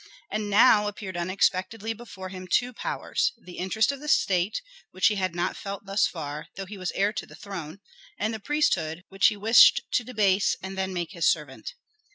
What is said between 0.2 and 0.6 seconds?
And